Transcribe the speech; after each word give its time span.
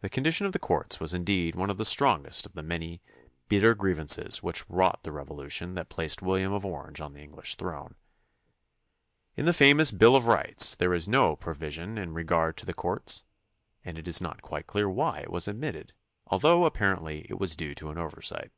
The 0.00 0.08
condition 0.08 0.46
of 0.46 0.52
the 0.52 0.60
courts 0.60 1.00
was 1.00 1.12
indeed 1.12 1.56
one 1.56 1.70
of 1.70 1.76
the 1.76 1.84
strongest 1.84 2.46
of 2.46 2.54
the 2.54 2.62
many 2.62 3.02
bitter 3.48 3.74
griev 3.74 3.96
ances 3.96 4.44
which 4.44 4.64
wrought 4.70 5.02
the 5.02 5.10
Revolution 5.10 5.74
that 5.74 5.88
placed 5.88 6.22
William 6.22 6.52
of 6.52 6.64
Orange 6.64 7.00
on 7.00 7.14
the 7.14 7.20
English 7.20 7.56
thi'one. 7.56 7.96
In 9.34 9.46
the 9.46 9.52
famous 9.52 9.90
bill 9.90 10.14
of 10.14 10.28
rights 10.28 10.76
there 10.76 10.94
is 10.94 11.08
no 11.08 11.34
provision 11.34 11.98
in 11.98 12.14
regard 12.14 12.58
to 12.58 12.62
72 12.62 12.66
THE 12.66 12.74
CONSTITUTION 12.74 13.28
AND 13.86 13.98
ITS 13.98 13.98
MAEERS 13.98 13.98
the 13.98 13.98
courts 13.98 13.98
and 13.98 13.98
it 13.98 14.08
is 14.08 14.20
not 14.44 14.48
quite 14.48 14.66
clear 14.68 14.88
why 14.88 15.18
it 15.22 15.32
was 15.32 15.48
omitted, 15.48 15.94
although, 16.28 16.64
apparently, 16.64 17.26
it 17.28 17.40
was 17.40 17.56
due 17.56 17.74
to 17.74 17.90
an 17.90 17.98
oversight. 17.98 18.52